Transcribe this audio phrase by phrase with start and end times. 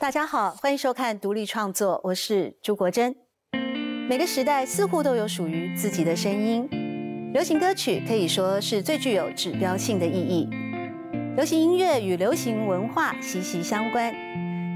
[0.00, 3.12] 大家好，欢迎收看独立创作，我是朱国珍。
[4.08, 6.68] 每个时代似乎都有属于自己的声音，
[7.32, 10.48] 流行歌曲可以说是最具有指标性的意义。
[11.34, 14.14] 流行音乐与流行文化息息相关。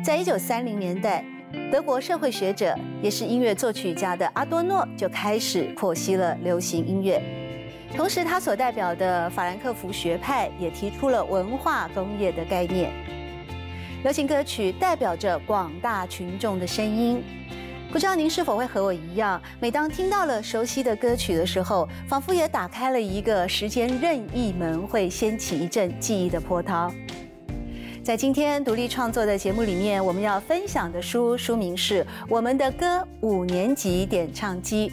[0.04, 1.24] 在一九三零年代，
[1.70, 7.22] 德国社会学者也是音乐作曲家的阿多诺就开始剖析了流行音乐，
[7.96, 12.90] 同时他所代表的法兰克福学派也提出了文化工业的概念。
[14.02, 17.22] 流行歌曲代表着广大群众的声音，
[17.92, 26.92] 不知道您是否会和我一样，每当听到了熟悉的歌曲的时候，仿佛也打开了一个时间任意门，会掀起一阵记忆的波涛。
[28.02, 34.90] 在今天独立创作的节目里面，我们要分享的书书名是《我们的歌五年级点唱机》，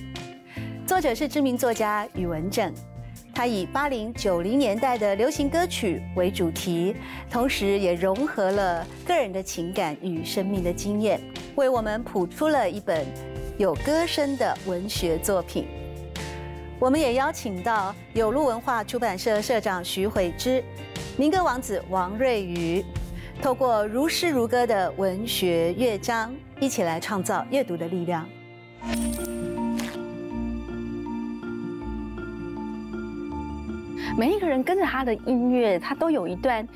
[0.88, 2.72] 作者是知名作家宇文正。
[3.34, 6.96] 他以八零九零年代的流行歌曲为主题，
[7.32, 11.22] 同时也融合了个人的情感与生命的经验，
[11.56, 13.06] 为我们谱出了一本
[13.58, 15.68] 有歌声的文学作品。
[16.80, 20.64] 我们也邀请到有路文化出版社社长徐慧芝、
[21.18, 22.84] 民歌王子王瑞瑜，
[23.42, 28.28] 透过如诗如歌的文学乐章，一起来创造阅读的力量。
[34.20, 36.68] 每一个人跟着他的音乐，他都有一段，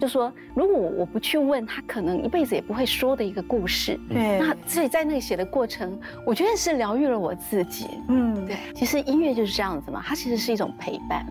[0.00, 4.00] 就说如果我不去问他，可能一辈子也不会说的一个故事。
[4.08, 7.88] 对，那所以在那个写的过程，我觉得是疗愈了我自己。
[8.08, 11.26] 嗯，对，其实音乐就是这样子嘛，它其实是一种陪伴。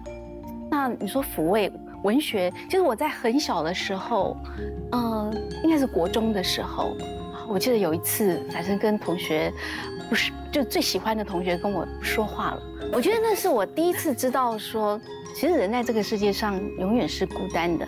[0.70, 1.72] 那你说抚慰
[2.04, 4.38] 文学，就是我在很小的时候，
[4.92, 6.96] 嗯，应该是国中的时候，
[7.50, 9.52] 我记得有一次，反正跟同学
[10.10, 12.62] 不是就最喜欢的同学跟我说话了，
[12.94, 15.00] 我觉得那是我第一次知道说。
[15.36, 17.88] 其实人在这个世界上永远是孤单的，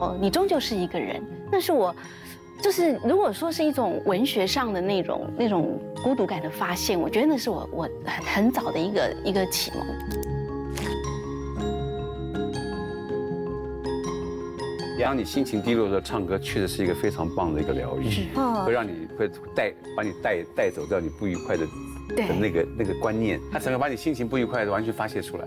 [0.00, 1.22] 哦，你终究是一个人。
[1.48, 1.94] 那是我，
[2.60, 9.86] 就是如果说是一种文学上的那种那种孤独感的发现，我觉得那是我我很很早的一个一个启蒙。
[15.02, 18.28] 当你心情低落的时候，唱歌确实是一个非常棒的一个疗愈，
[18.64, 21.66] 会让你会带把你带带走掉你不愉快的
[22.16, 25.44] 的那个那个观念，它整个把你心情不愉快的完全发泄出来。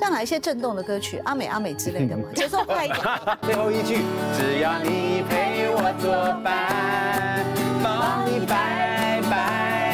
[0.00, 2.24] 像哪一些震动的歌曲，阿美阿美之类的吗？
[2.34, 3.00] 节奏快一点。
[3.42, 3.98] 最后一句，
[4.38, 6.10] 只要你陪我作
[6.42, 7.44] 伴，
[7.82, 9.89] 帮你拜拜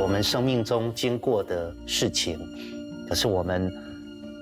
[0.00, 2.38] 我们生命中经过的事情，
[3.08, 3.70] 可是我们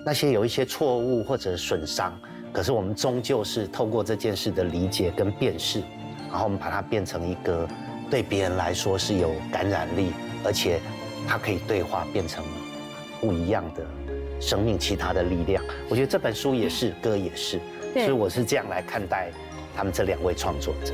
[0.05, 2.13] 那些有一些错误或者损伤，
[2.53, 5.81] 可是我们终究是透过这件事的理解跟辨识。
[6.29, 7.67] 然后我们把它变成一个
[8.11, 10.13] 对别人来说是有感染力，
[10.45, 10.79] 而且
[11.27, 12.45] 它可以对话变成
[13.21, 13.83] 不一样的
[14.39, 15.65] 生命，其他的力量。
[15.89, 17.59] 我觉得这本书也是，歌也是，
[17.95, 19.31] 所以我是这样来看待
[19.75, 20.93] 他们这两位创作者。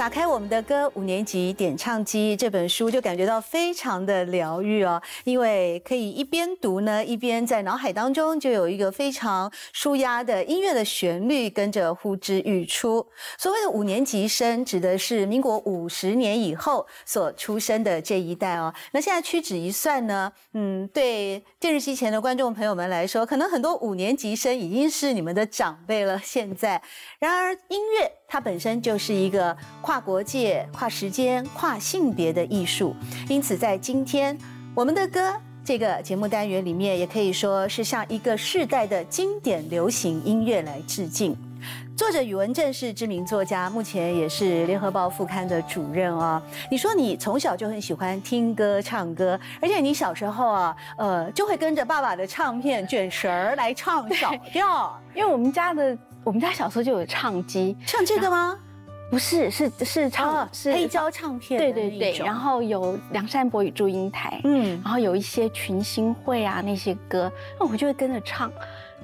[0.00, 13.06] 打开我们的歌五年级点唱机这本书，就感觉到非常的疗愈哦，因为可以一边读呢，一边在脑海当中就有一个非常舒压的音乐的旋律跟着呼之欲出。
[13.36, 18.72] 所谓的五年级生，指的是民国五十年以后所出生的这一代哦。
[18.92, 26.18] 那现在屈指一算呢，嗯，对电视机前的观众朋友们来说，可能很多五年级生已经是你们的长辈了。
[26.24, 26.80] 现在，
[27.18, 29.54] 然而音乐它本身就是一个。
[29.82, 32.94] 跨国界、跨时间、跨性别的艺术，
[33.28, 34.36] 因此在今天
[34.74, 41.36] 我们的歌这个节目单元里面，也可以说是向一个世代的经典流行音乐来致敬。
[41.96, 46.40] 作者宇文正是知名作家，目前也是联合报副刊的主任哦。
[46.70, 58.58] 你说你从小就很喜欢听歌、唱歌，而且你小时候啊，呃，就会跟着爸爸的唱片卷绳儿来唱 小调，因为我们家的我们家小时候就有唱机，唱这个吗？
[59.10, 68.52] 不是，是是唱是黑胶唱片，对对对，然后有梁山伯与祝英台，嗯，然后有一些群星会啊那些歌，那我就会跟着唱。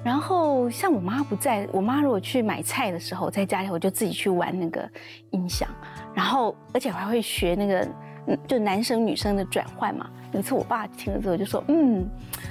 [0.05, 4.89] 然后像我妈不在，我妈如果去买菜的时候，在家里我就自己去玩那个
[5.31, 5.69] 音响，
[6.15, 7.89] 然后而且我还会学那个。
[8.47, 10.09] 就男生女生的转换嘛。
[10.33, 12.05] 有一次我爸听了之后就说：“嗯，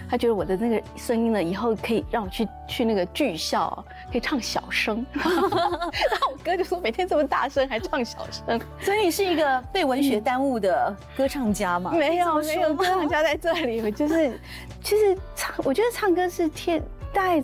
[0.10, 5.06] 他觉得我的那个声音呢，以后可以让我去去那个剧校，可以唱小声。
[5.14, 13.82] ”然后我哥就说：“每天这么大声还唱小声， 所以你是一个被文学耽误的歌唱家吗？”没有，没有歌唱家在这里。
[13.82, 14.40] 我就是，
[14.82, 16.82] 其实唱，我觉得唱歌是天
[17.14, 17.44] 大概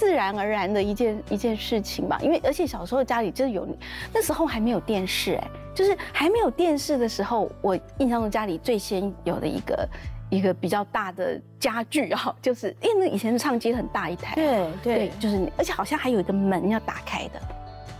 [0.00, 2.18] 自然而然的一件一件事情吧。
[2.22, 3.68] 因为而且小时候家里就是有，
[4.14, 5.50] 那时候还没有电视，哎。
[5.72, 9.88] 就是还没有电视的时候，我印象中家里最先有的一个
[10.28, 17.40] 一个比较大的家具啊， 就是因为以前的唱机很大一台，对对，就是而且好像还有一个门要打开的。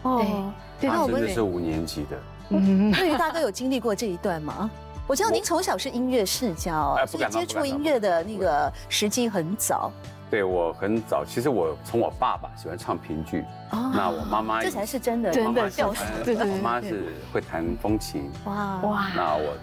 [0.03, 2.19] 哦，对，那我们是五年级的。
[2.51, 4.69] 嗯，对于大哥有经历过这一段吗？
[5.07, 9.91] 我知道您从小是音乐世家哦，所以接触音乐的那个时机很早。
[10.31, 16.05] 对我很早，其实我从我爸爸喜欢唱评剧，那我妈妈这才是真的，真的教师。
[16.25, 19.07] 我妈是会弹风琴，哇哇。
[19.17, 19.57] 那我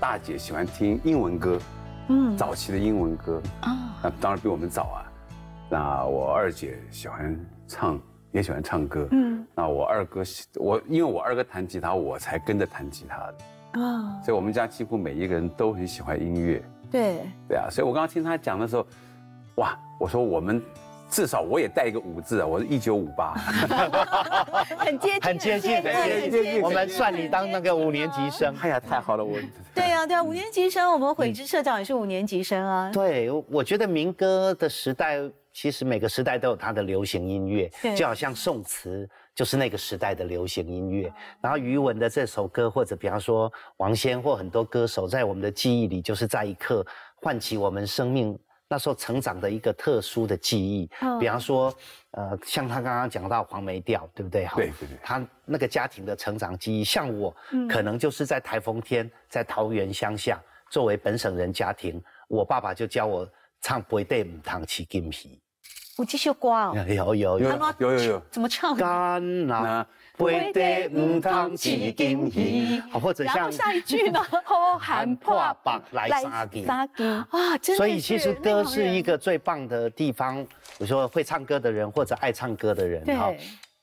[0.00, 1.60] 大姐喜欢听英文歌，
[2.08, 4.98] 嗯，早期的英文歌啊，那当然比我们早啊。
[5.70, 7.38] 那我二姐喜欢
[7.68, 7.96] 唱，
[8.32, 9.46] 也喜欢唱歌，嗯。
[9.54, 10.22] 那我二哥，
[10.56, 14.20] 我因为我二哥弹吉他，我才跟着弹吉他的啊。
[14.24, 16.60] 所以我们家几乎每一个人都很喜欢音乐，
[16.90, 17.68] 对对啊。
[17.70, 18.84] 所以我刚刚听他讲的时候。
[19.56, 19.78] 哇！
[19.98, 20.62] 我说我们
[21.08, 23.32] 至少我也带一个五字啊，我是一九五八，
[24.78, 26.60] 很接近，很接近，很接近。
[26.60, 28.54] 我们算你当那个五年级生。
[28.60, 29.38] 哎呀，太好了，我。
[29.74, 32.90] 对呀，对啊，五年级生，我们悔之社长也是五年级生啊。
[32.92, 35.18] 对，我觉得民歌的时代，
[35.54, 41.10] 其实每个时代都有它的流行音乐，就好像宋词就是那个时代的流行音乐。
[41.40, 46.84] 然后余文的这首歌，或者比方说王仙或很多歌手，在我们的记忆里，就是在一刻
[47.22, 48.38] 唤起我们生命。
[48.68, 50.90] 那时候成长的一个特殊的记忆，
[51.20, 51.72] 比方说，
[52.10, 54.46] 呃，像他刚刚讲到黄梅调，对不对？
[54.56, 54.98] 对对对。
[55.02, 57.34] 他那个家庭的成长记忆，像我，
[57.68, 63.28] 可能就是在台风天，在桃园乡下，作为本省人家庭，我爸爸就教我
[63.60, 65.40] 唱《背对母汤起金皮》。
[65.96, 66.74] 我继续刮哦。
[66.76, 68.22] 有有有有有有。
[68.30, 68.76] 怎么唱？
[68.76, 69.86] 干呐。
[70.18, 74.18] 背地唔通起金鱼，或者像下一句呢？
[74.44, 77.26] 好汉破棒来杀鸡，杀鸡啊！
[77.76, 80.42] 所以其实歌是一个最棒的地方。
[80.78, 83.30] 我说会唱歌的人或者爱唱歌的人，哈，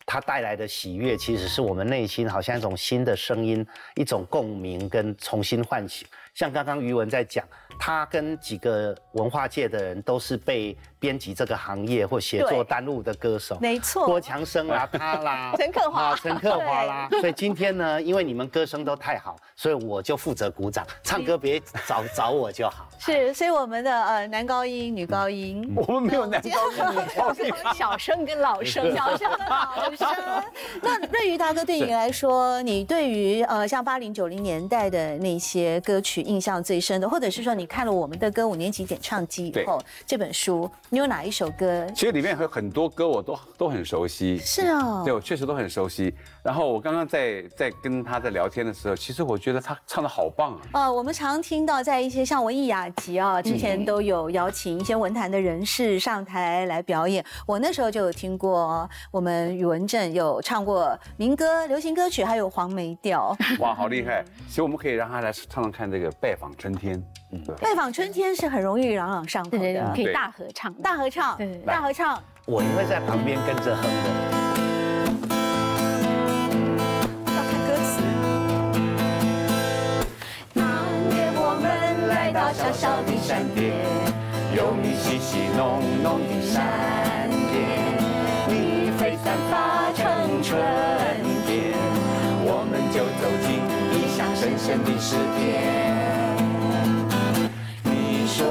[0.08, 3.64] 他带来的喜悦，其实是我们内心好像一种新的声音，
[3.94, 6.08] 一种共鸣跟重新唤醒。
[6.34, 7.46] 像刚刚余文在讲，
[7.80, 10.78] 他跟几个文化界的人都是被。
[11.04, 17.10] 编辑这个行业或写作耽误的歌手，没错，郭强生啦， 他啦，陈克华，陈克华啦。
[17.20, 22.88] 所以今天呢，因为你们歌声都太好，所以我就负责鼓掌，唱歌别找找我就好。
[22.98, 29.30] 是，所以我们的呃男高音、女高音， 我们没有男高音、女高音，小声跟老生，小声。
[29.30, 30.08] 跟老生。
[30.82, 40.70] 那瑞宇大哥对你来说，你对于呃像八零九零年代的那些歌曲印象最深的，或者是说你看了我们的歌五年级点唱机以后这本书。
[40.90, 41.88] 你有哪一首歌？
[41.96, 44.38] 其实里面有很多歌我都都很熟悉。
[44.40, 46.14] 是哦，对我确实都很熟悉。
[46.44, 50.60] 然后我刚刚在在跟他在聊天的时候，其实我觉得他唱的好棒啊。
[50.74, 57.24] 呃，我们常听到在一些像文艺雅集啊，之前都有邀请一些文坛的人士上台来表演。
[57.48, 63.34] 我那时候就有听过我们宇文正有唱过民歌、流行歌曲，还有黄梅调。
[63.60, 64.22] 哇，好厉害！
[64.48, 67.02] 其实我们可以让他来唱唱看这个《拜访春天》。
[67.62, 72.22] 拜访春天是很容易朗朗上口的，可以大合唱，大合唱，大合唱。
[72.46, 74.73] 我会在旁边跟着哼的。
[82.34, 83.72] 到小小的山巅，
[84.56, 87.62] 有你细细浓浓的山巅，
[88.48, 90.60] 你飞散发成春
[91.46, 91.78] 天，
[92.44, 93.62] 我们就走进
[93.94, 95.40] 异乡深深的诗篇。
[97.84, 98.42] 你说，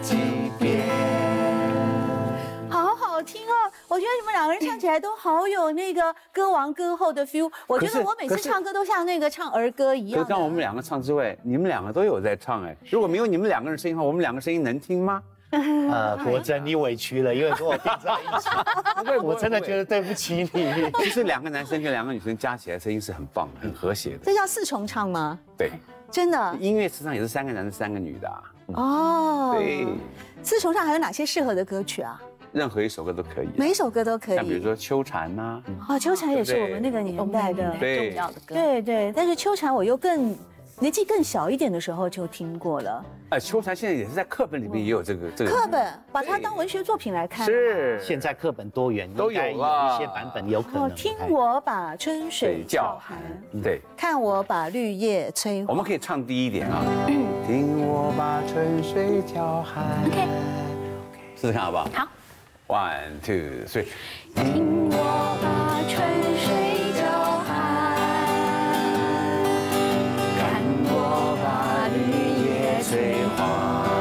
[0.00, 0.16] 几
[0.58, 0.80] 遍。
[2.68, 7.50] 好好听哦，我觉得你们两个人唱起来都好有那个歌王歌后的 feel。
[7.66, 10.22] 我觉得我每次唱歌都像那个唱儿歌一样。
[10.22, 12.76] 就像我们两个唱之外，你们两个都有在唱哎。
[12.90, 15.22] 如果没有你们两个人声音的话，我们两个声音能听吗？
[15.50, 18.48] 呃， 国珍，你委屈了，因为跟我并在一起，
[19.22, 20.90] 我真的觉得对不起你。
[20.94, 24.20] 其实两个男生跟两个女生加起来声音是很棒、很和谐的。
[24.24, 25.38] 这叫四重唱吗？
[25.58, 25.70] 对，
[26.10, 26.56] 真的。
[26.58, 28.32] 音乐实上也是三个男的、三个女的。
[28.74, 29.86] 哦，对。
[30.42, 32.20] 丝绸上还有哪些适合的歌曲啊？
[32.52, 34.36] 任何一首歌都可以，每一首歌都可以。
[34.36, 35.62] 像比如说《秋蝉》呐。
[35.88, 38.54] 哦，《秋蝉》也是我们那个年代的重要的歌。
[38.54, 40.36] 对对，但是《秋蝉》我又更。
[40.80, 43.04] 年纪更小一点的时候就听过了。
[43.28, 45.50] 哎，秋蝉现在也是在课本里面也有这个这个。
[45.50, 47.46] 课本把它当文学作品来看。
[47.46, 48.00] 是。
[48.02, 49.54] 现在课本多元，都有一
[49.98, 50.94] 些版本有可能。
[50.94, 53.16] 听我把春水叫寒，
[53.62, 53.80] 对。
[53.96, 55.64] 看我把绿叶催。
[55.68, 56.82] 我们可以唱低一点啊。
[57.46, 59.84] 听我把春水叫寒。
[60.06, 60.28] OK。
[61.36, 61.88] 试试看好不好？
[61.94, 62.08] 好。
[62.68, 63.86] One two three。
[64.34, 66.02] 听我把春
[66.38, 66.91] 水
[72.92, 73.91] 水花。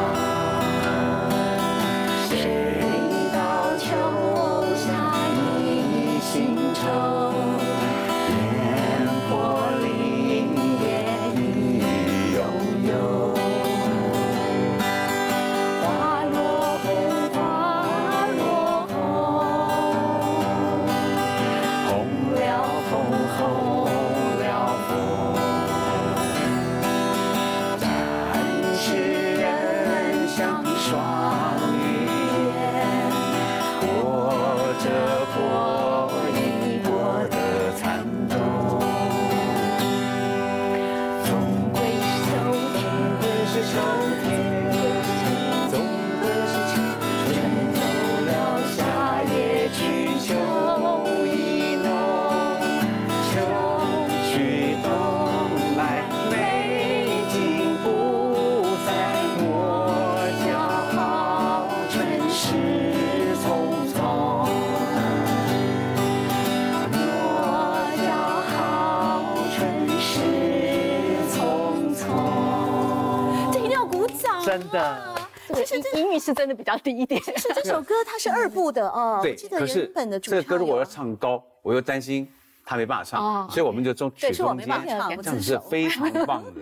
[76.32, 77.22] 是真的比较低一点。
[77.38, 79.20] 是这首歌它是二部的哦。
[79.22, 82.28] 对，可是这个歌如果要唱高，我又担心。
[82.64, 86.61] 他没办法唱，所以我们就中曲中间，这样是非常棒的。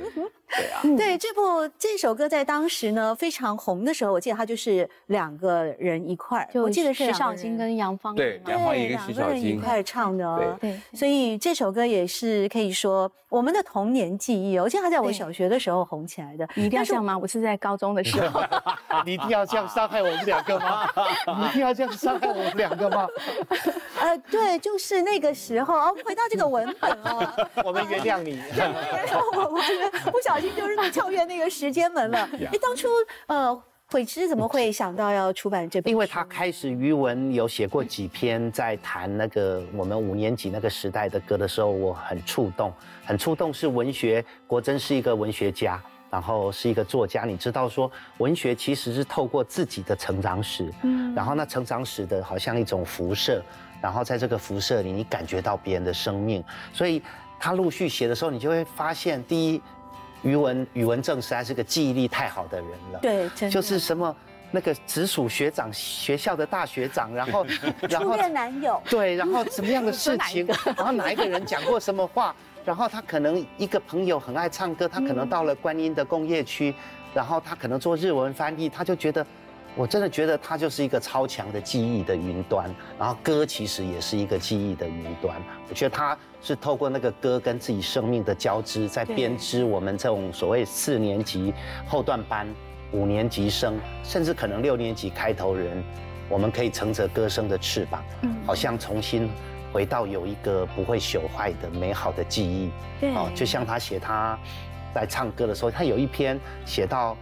[0.98, 10.58] 对这部这首歌在当时呢非常红的时候，我记得它就是两个人一块儿，我记得是徐小菁跟杨芳对，杨芳也跟徐小菁一块唱的。
[10.60, 14.58] 对，所以这首歌也是可以说我们的童年记忆。
[14.58, 16.48] 我记得它在我小学的时候红起来的。
[16.56, 17.18] 你一定要这样吗？
[17.18, 18.42] 我是在高中的时候。
[19.06, 20.90] 你一定要这样伤害我们两个吗？
[21.40, 23.08] 你一定要这样伤害我们两个吗？
[24.02, 25.96] 呃，对，就是那个时候哦。
[26.06, 28.32] 回到这个文本哦， 我们原谅你。
[28.56, 32.30] 原谅我，我不小心就是跳跃那个时间门了。
[32.34, 32.88] 哎，当初
[33.28, 35.92] 呃，慧芝怎么会想到要出版这本？
[35.92, 42.74] 因为他开始余文有写过几篇在谈那个我们五年级那个时代的歌的时候，我很触动，
[43.06, 43.54] 很触动。
[43.54, 47.26] 是文学，国珍是一个文学家，然后是一个作家。
[47.26, 53.44] 你知道说，文学其实是透过自己的成长史，嗯，然后那成长史的好像一种辐射。
[53.82, 56.44] 然后在这个辐射里，你感觉到别人的生命，
[56.74, 57.02] 所以
[57.40, 59.62] 他陆续写的时候，你就会发现，第一，
[60.22, 64.14] 余文余文正实在是个记忆力太好的人了，对，就是什么
[64.52, 67.46] 那个直属学长，学校的大学长，然后
[67.90, 70.46] 然后初恋男友， 对，然后什么样的 事情，
[70.76, 76.76] 然后哪一个人讲过什么话，然后他可能一个朋友很爱唱歌，他可能到了观音的工业区，
[77.14, 79.26] 然后他可能做日文翻译，他就觉得。
[79.76, 85.42] 我真的觉得它就是一个超强的记忆的云端，然后歌其实也是一个记忆的云端。
[85.70, 91.54] 我觉得它是透过那个歌跟自己生命的交织，在编织我们这种所谓四年级
[91.88, 92.46] 后段班、
[92.92, 95.82] 五年级生，甚至可能六年级开头人，
[96.28, 98.04] 我们可以乘着歌声的翅膀，
[98.46, 99.30] 好像重新
[99.72, 102.70] 回到有一个不会朽坏的美好的记忆。
[103.16, 104.38] 哦，就像他写他
[104.94, 107.16] 在唱歌的时候，他有一篇写到。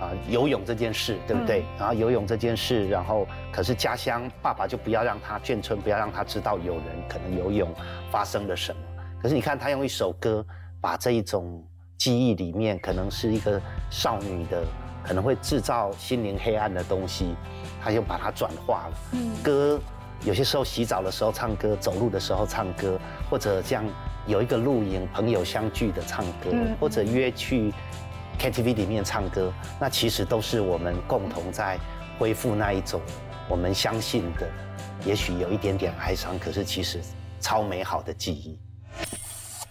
[0.00, 1.62] 啊，游泳这件事，对不对？
[1.78, 7.70] 然后游泳这件事，然后可是家乡爸爸就不要让他眷村不要让他知道有人可能游泳
[8.10, 8.80] 发生了什么。
[9.20, 10.44] 可是你看他用一首歌
[10.80, 11.62] 把这一种
[11.98, 14.64] 记忆里面可能是一个少女的
[15.04, 17.34] 可能会制造心灵黑暗的东西，
[17.84, 18.98] 他就把它转化了。
[19.12, 19.78] 嗯，歌
[20.24, 23.84] 有些时候洗澡的时候唱歌，走路的时候唱歌，或者这样
[24.26, 27.70] 有一个露营朋友相聚的唱歌，或者约去。
[28.40, 31.78] KTV 里面唱歌，那其实都是我们共同在
[32.18, 32.98] 恢复那一种
[33.50, 34.48] 我们相信的，
[35.04, 36.98] 也许有一点点哀伤，可是其实
[37.38, 38.58] 超美好的记忆。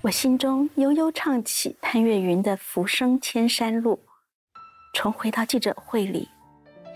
[0.01, 3.95] 我心中悠悠唱起潘越云的《浮生千山路》，
[4.93, 6.29] 重回到记者会里，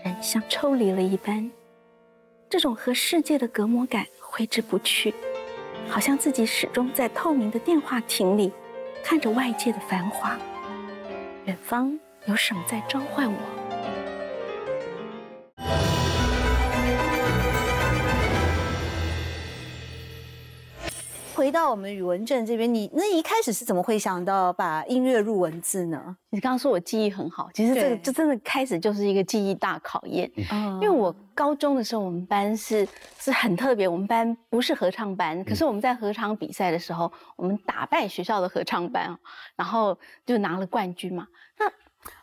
[0.04, 1.50] 人像抽离了一般，
[2.48, 5.12] 这种和世界的隔膜感挥之不去，
[5.88, 8.52] 好像自己始终在透明的电话亭里，
[9.02, 10.38] 看着外界的繁华。
[11.46, 13.63] 远方有什么在召唤我？
[21.34, 26.16] 回到我们宇文正这边，你那一开始是怎么会想到把音乐入文字呢？
[26.30, 30.30] 你刚刚说我记忆很好，其实这个这真的开始就是一个记忆大考验。
[30.80, 32.86] 因为我高中的时候，我们班是
[33.18, 39.16] 是很特别，我们班不是合唱班，可是我们在合唱比赛的时候，我们打败学校的合唱班，
[39.56, 41.26] 然后就拿了冠军嘛。
[41.58, 41.66] 那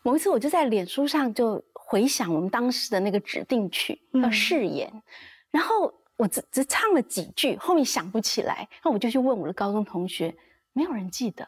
[0.03, 4.89] 某一次，我就在脸书上就回想我们当时的那个指定曲叫誓言，
[5.51, 5.93] 然后。
[6.21, 10.31] 我只只唱了几句，后面想不起来，那我就去问我的高中同学，
[10.71, 11.47] 没有人记得，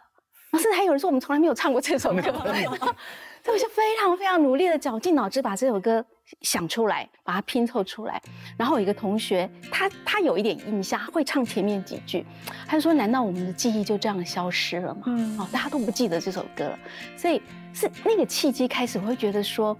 [0.53, 6.03] 甚至还有人说我们从来没有唱过这首歌， 所以我就非常非常努力的绞尽脑汁把这首歌
[6.41, 8.19] 想出来，把它拼凑出来。
[8.57, 12.25] 然后有一个同学，他他有一点印象，会唱前面几句，
[12.65, 15.03] 他就说：难道我们的记忆就这样消失了吗？
[15.05, 16.79] 嗯，哦，大家都不记得这首歌了。
[17.15, 17.39] 所以
[17.75, 19.77] 是那个契机开始，我会觉得说，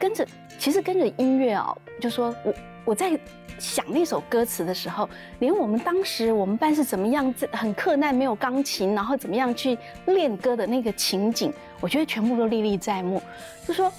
[0.00, 0.26] 跟着
[0.58, 2.52] 其实跟着音乐哦，就说我
[2.86, 3.20] 我在。
[3.58, 9.78] 想那首歌词的时候，连我们当时我们班是怎么样很困难，没有钢琴，然后怎么样去
[10.08, 11.50] 练歌的那个情景，
[11.80, 13.22] 我觉得全部都历历在目。
[13.66, 13.90] 就说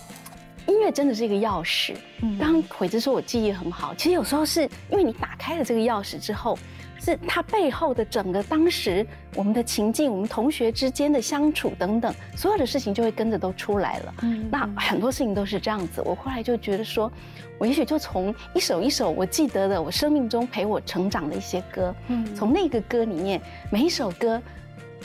[0.67, 1.95] 音乐真的是一个钥匙。
[2.39, 6.55] 刚刚鬼子说我记忆很好，其实有时候是因为你打开了这个钥匙之后。
[6.99, 14.13] 是它背后的整个当时我们的情境，我们同学之间的相处等等，所有的事情就会跟着都出来了。
[14.23, 16.01] 嗯，那很多事情都是这样子。
[16.03, 17.09] 我后来就觉得说，
[17.57, 24.41] 我也许就从一首一首我记得的我生命中陪我成长的一些歌，嗯，从那个歌里面每一首歌，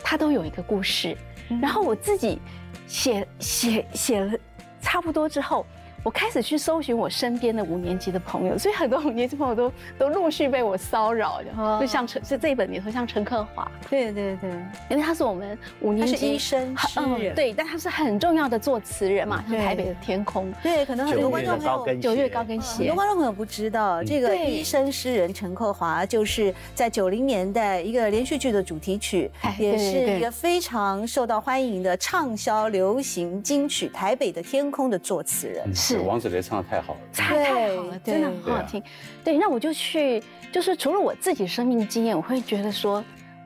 [0.03, 1.17] 它都有一个故事。
[1.61, 2.41] 然后我自己
[2.87, 4.39] 写写写了
[4.81, 5.67] 差不多之后。
[6.03, 11.41] 我开始去搜寻我身边的五年级的朋友，所以很多五年级朋友都都陆续被我骚扰，
[11.81, 14.51] 就像陈，是这一本里头像陈克华，对对对，
[14.91, 35.63] 因为他是我们五年级医生诗人，对，但他是很重要的作词人嘛，像台北的天空，对，可能很多观众朋友九月高跟鞋，很多观众朋友不知道，这个医生诗人陈克华就是在九零年代一个连续剧的主题曲，也是一个非常受到欢迎的畅销流行金曲《台北的天空》的作词人。
[35.99, 38.83] 王子雷唱的太好了， 唱太好了，真的很好听。
[39.25, 40.23] 对，那我就去，
[40.53, 43.03] 就是除了我自己生命经验，我会觉得说。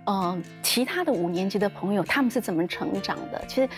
[0.08, 3.42] 嗯，其他的五年级的朋友他们是怎么成长的？
[3.48, 3.68] 其实，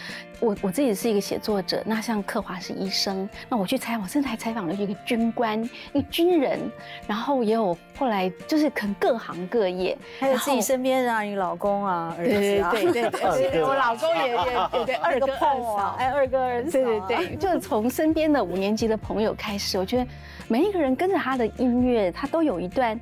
[0.41, 5.63] 我我自己是一个写作者，那像克华是医生，那我去采访，甚至还采访了一个军官、
[5.95, 6.59] 一个军人，
[7.07, 13.11] 然后也有后来就是可能各行各业，还有自己身边的你老公啊，儿子啊，对对
[13.51, 14.37] 对，我老公也 也
[14.71, 20.07] 对对，二哥二嫂，哎，二哥二嫂，对对对，就是从身边的五年级的朋友开始，我觉得
[20.47, 23.01] 每一个人跟着他的音乐，他都有一段。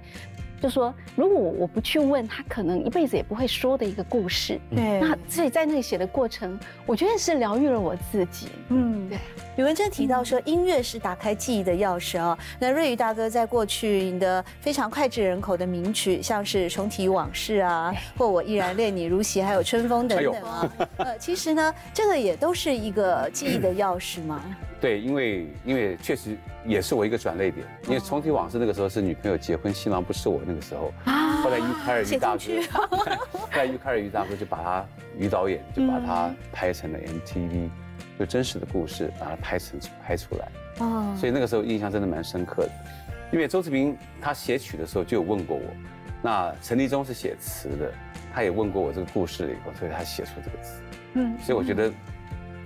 [0.66, 4.58] 就说，如果我不去问他，可能一辈子也不会说的一个故事。
[4.74, 8.48] 对，那所以在那里写的过程，我觉得是疗愈了我自己。
[8.70, 9.16] 嗯，对。
[9.58, 12.36] 吕文珍提到说，音乐是打开记忆的钥匙啊。
[12.58, 20.72] 那瑞宇大哥在过去你的非常脍炙人口的名曲，像是《重提往事》啊，或《我依然恋你如昔》，还有《春风》等等啊。
[20.96, 24.42] 呃，其实呢，这个也都是一个记忆的钥匙嘛。
[24.80, 26.36] 对，因为因为确实
[26.66, 27.66] 也是我一个转泪点。
[27.84, 30.92] 因为重提往事那个时候是女朋友结婚，新郎不是我那个时候。
[31.04, 31.42] 啊。
[31.42, 32.42] 后来于开尔于大哥，
[33.32, 34.86] 后来于凯尔于大哥就把他
[35.18, 37.70] 于导演就把他拍成了 MTV，
[38.18, 40.48] 就真实的故事把它拍成拍出来。
[40.80, 41.16] 哦。
[41.18, 42.70] 所以那个时候印象真的蛮深刻的，
[43.32, 45.62] 因为周志平他写曲的时候就有问过我，
[46.22, 47.92] 那陈立忠是写词的，
[48.34, 50.80] 他也问过我这个故事以后，所以他写出这个词。
[51.14, 51.34] 嗯。
[51.40, 51.90] 所以我觉得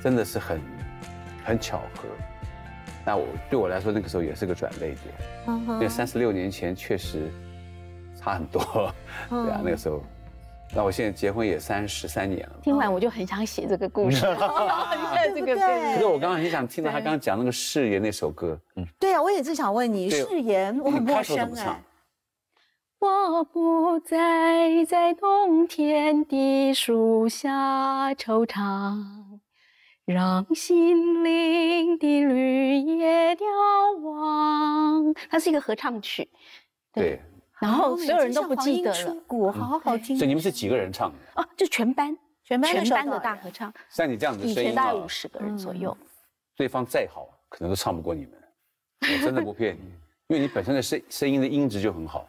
[0.03, 0.61] 真的是很。
[1.51, 2.09] 很巧合，
[3.05, 7.29] 那我对我来说那个时候也是个转泪点，因为三十六年前确实
[8.17, 8.93] 差很多，
[9.29, 10.01] 对啊，那个时候，
[10.73, 12.61] 那我现在结婚也三十三年了。
[12.63, 14.21] 听完我就很想写这个故事，
[15.35, 21.83] 这个可是我刚刚很想听到他刚刚讲那个誓言那首歌，嗯，对啊，我也是想问你誓言，我很陌生哎。
[23.01, 29.20] 我不再在冬天的树下惆怅。
[30.13, 33.47] 让心灵的绿叶凋
[34.03, 35.15] 亡。
[35.31, 36.29] 它是一个合唱曲，
[36.93, 37.21] 对。
[37.61, 40.17] 然后所有人都不记得了，鼓好好听。
[40.17, 41.43] 所以你们是几个人唱的？
[41.43, 43.71] 哦，就全班，全班全班的大合唱。
[43.91, 45.95] 像你这样子声音，大概五十个人左右。
[46.57, 48.33] 对方再好，可能都唱不过你们。
[49.03, 49.93] 我真的不 骗你，
[50.29, 52.27] 因为你本身的声声音的音质就很好。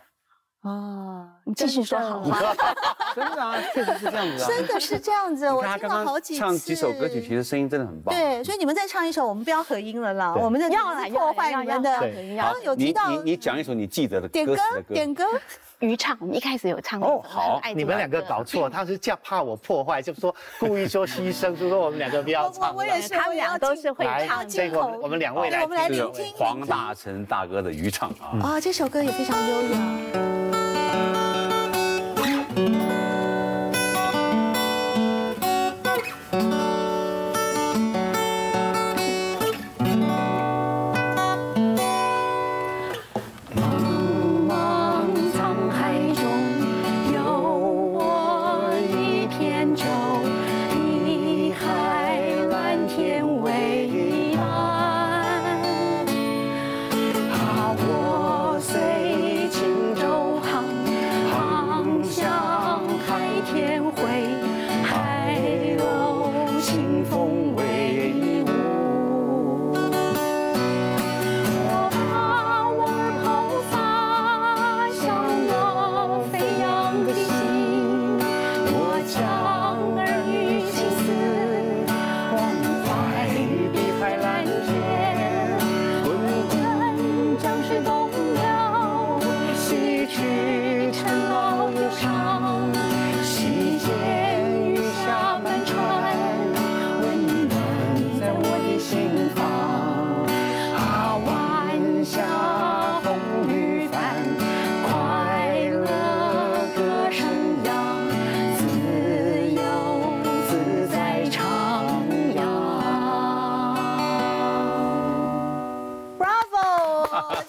[0.61, 2.37] 哦，你继续说好吗？
[3.15, 5.51] 真的啊，确实是这样子啊，真的是这样子。
[5.51, 8.13] 我听了好几次，唱几首歌曲，其实声音真的很棒。
[8.13, 10.35] 对，所以你们再唱一首，我们不要合音了啦。
[10.35, 11.99] 我们的要破坏你们的。
[12.37, 14.55] 刚刚有提到，你你讲一首你记得的点歌
[14.87, 15.25] 点歌。
[15.81, 22.73] 渔唱，我们一开始有唱哦，好，你们两个搞错，他是叫怕我破坏，就说故意说牺牲，就说我们两个不要唱。
[22.75, 24.47] 我也是，他们两个都是会唱。
[24.47, 28.39] 这个我们两位来，我们来听听黄大成大哥的渔唱啊。
[28.43, 30.60] 啊，这首歌也非常优雅。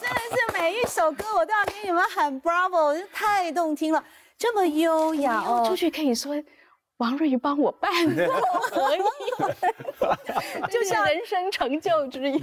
[0.01, 4.03] 真的是每一首歌我都要给你们喊 Bravo，太动听了，
[4.39, 5.65] 这么优雅哦。
[5.67, 6.35] 出去可以说。
[7.03, 8.23] 王瑞帮我伴奏
[8.71, 9.01] 可以，
[10.71, 12.39] 就像人生成就之一。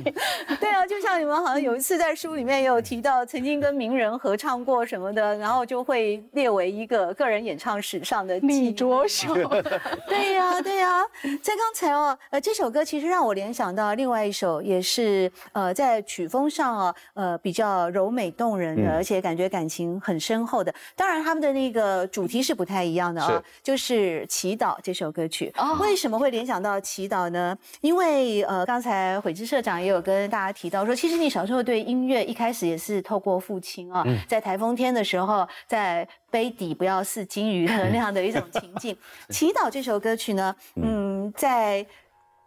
[0.59, 9.33] 对啊，就像你们好像有一次在书里面有提到，曾经跟名人合唱过什么的，然后就会列为一个个人演唱史上的李卓秀。
[10.09, 11.05] 对呀，对呀。
[11.41, 20.73] 在刚才哦，呃，这首歌其实让我联想到另外一首，也是呃在曲风上啊，呃比较柔美动人的，而且感觉感情很深厚的。
[20.97, 24.48] 当然，他们的那个主题是不太一样的啊，就是其。
[24.49, 27.55] 祈祷这首歌曲，为什么会联想到祈祷呢？
[27.81, 38.97] 因为呃，刚才悔之社长也有跟大家提到说，其实你小时候对音乐一开始也是透过父亲啊，在台风天的时候，在杯底不要似金鱼的那样的一种情境。
[39.29, 41.85] 祈祷这首歌曲呢，嗯，在。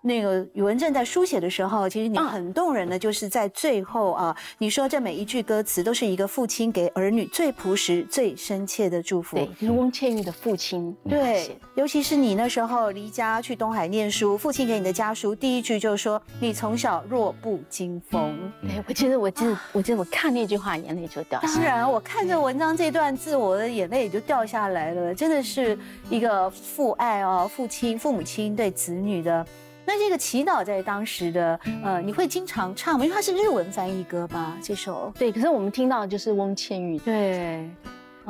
[0.03, 9.37] 那个宇文正在书写的时候，其实你很动人的，就是在最后啊，你说这每一句歌词都是一个父亲给儿女最朴实、最深切的祝福。
[9.37, 10.95] 对，就是翁倩玉的父亲。
[11.09, 21.39] 对，尤其是你那时候离家去东海念书，父亲给你的家书第一句就是说：“你从小弱不禁风。”对，我记得，我记得，我记得我看那句话，眼泪就掉。
[21.41, 25.15] 当然，我看着文章这段字，我的眼泪也就掉下来了。
[25.15, 25.79] 真的是
[26.11, 29.47] 一个父爱哦，父亲、父母亲对子女的。
[29.85, 33.05] 那这个祈祷在当时的呃，你会经常唱吗？
[33.05, 34.57] 因为它是日文翻译歌吧？
[34.63, 37.69] 这首对，可是我们听到的就是翁倩玉对。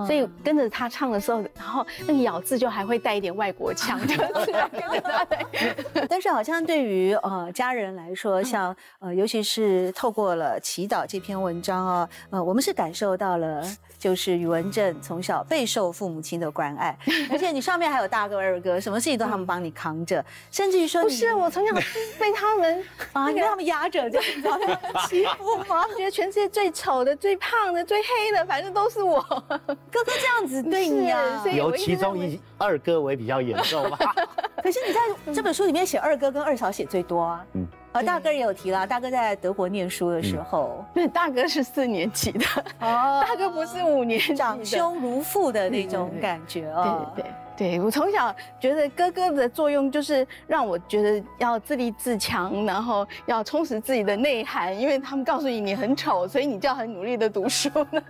[0.06, 4.00] 所以跟着他唱的时候，然后那个咬字就还会带一点外国腔
[6.08, 13.62] 但是好像对于呃家人来说，像呃尤其是透过了祈祷这篇文章啊，呃我们是感受到了，
[13.98, 16.96] 就是宇文正从小备受父母亲的关爱，
[17.30, 21.74] 而且你上面还有大哥二哥，什么事情都他们帮你扛着，甚至于说不是我从小
[22.18, 24.58] 被他们啊，被他们压着就你知道
[25.08, 25.84] 欺负吗？
[25.96, 29.22] 觉得全世界最丑的、最胖的、最黑的，反正都是我。
[29.90, 33.98] 哥哥这样子对你啊，有其中一二哥为比较严重吧。
[34.62, 37.44] 可是你在这本书里面写二哥跟二嫂写最多啊。
[37.54, 42.44] 嗯，啊大哥也有提了，大哥在德国念书的时候，对，大哥是四年级的，
[42.80, 47.10] 哦，大哥不是五年级，长兄如父的那种感觉哦。
[47.16, 47.41] 对对对。
[47.56, 58.02] 对我从小觉得哥哥的作用就是让我觉得要自立自强，然后要充实自己的内涵，因为他们告诉你你很丑，所以你就要很努力的读书呢。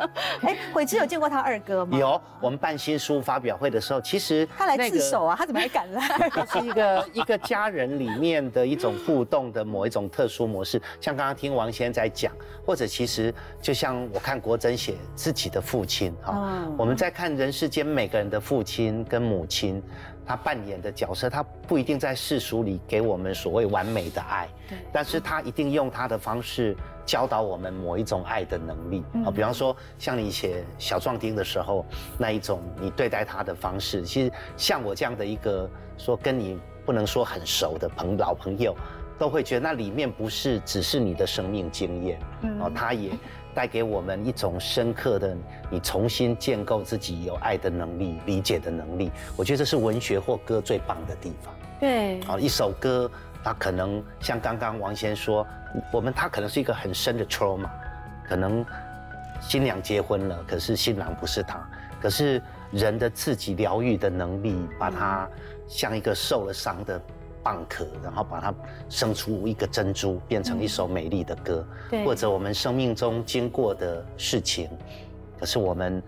[0.42, 1.98] 哎， 伟之有见过他二哥吗？
[1.98, 6.02] 有，我们办新书发表会的时候，其实他来自首啊，他怎么还敢来？
[6.52, 12.33] 是一个一个家人里面的一种互动的某一种特殊模式，像刚刚听王先在讲，
[12.64, 19.47] 或者其实就像我看国珍写自己的父亲哈，我们在看人世间每个人的父亲跟母。
[19.47, 19.83] 亲，
[20.25, 29.31] 她扮演的角色，她不一定在世俗里给我们所谓完美的爱，对，但是她一定用她的方式教导我们某一种爱的能力啊。
[29.31, 31.85] 比方说，像你写小壮丁的时候，
[32.16, 35.68] 那一种你对待他的方式，其实像我这样的一个
[35.99, 38.75] 说跟你不能说很熟的朋老朋友，
[39.18, 42.18] 都会觉得那里面不是只是你的生命经验，
[42.61, 43.11] 哦，他也。
[43.55, 45.37] 带给我们一种深刻的，
[45.71, 49.11] 你重新建构自己有爱的能力、理解的能力。
[49.37, 51.55] 我觉得这是文学或歌最棒的地方。
[51.79, 53.11] 对，好，一首歌，
[53.43, 55.47] 它可能像刚刚王先说，
[55.93, 57.69] 我们它可能是一个很深的 trauma，
[58.29, 58.65] 可能
[59.41, 61.69] 新娘结婚了，可是新郎不是他，
[62.01, 65.29] 可是人的自己疗愈的能力，把它
[65.67, 67.01] 像一个受了伤的。
[67.44, 68.55] 蚌壳，然后把它
[68.88, 71.66] 生出一个珍珠，变成一首美丽的歌。
[72.05, 74.68] 或者我们生命中经过的事情，
[75.40, 76.02] 可是我们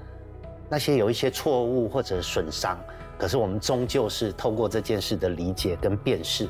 [0.68, 2.78] 那些有一些错误或者损伤，
[3.18, 6.48] 可是我们终究是透过这件事的理解跟辨识，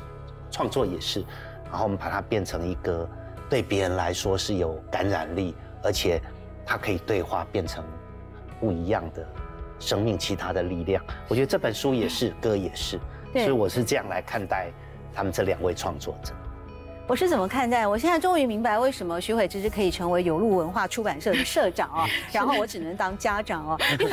[0.51, 1.23] 创作也是，
[1.65, 3.09] 然后我们把它变成一个
[3.49, 6.21] 对别人来说是有感染力，而且
[6.65, 7.83] 它可以对话变成
[8.59, 9.25] 不一样的
[9.79, 11.03] 生命，其他的力量。
[11.27, 12.99] 我觉得这本书也是，歌也是。
[13.43, 14.67] 所以我是这样来看待
[15.13, 16.33] 他们这两位创作者。
[17.07, 17.85] 我是怎么看待？
[17.85, 24.11] 我现在终于明白为什么徐慧芝是可以成为有路文化出版社的社长哦， 然后我只能当家长哦，因为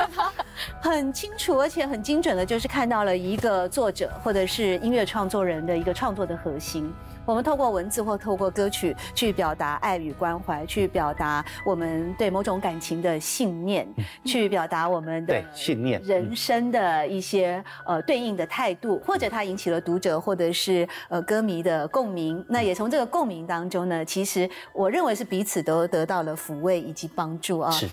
[0.82, 6.92] 他很清楚而且很精准的，就是看到了一个作者或者是音乐创作人的一个创作的核心。
[7.24, 13.86] 我们透过文字或透过歌曲去表达爱与关怀，去表达我们对某种感情的信念，
[14.24, 22.44] 去表达我们的信念、人生的一些呃对应的态度，或者它引起了读者或者是呃歌迷的共鸣。
[22.48, 27.70] 那也从这个共鸣当中呢，其实我认为是彼此都得到了抚慰以及帮助啊。
[27.70, 27.88] 是，